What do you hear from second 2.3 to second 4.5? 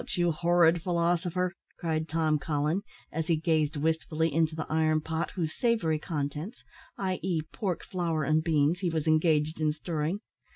Collin as he gazed wistfully